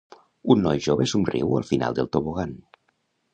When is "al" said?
1.59-1.67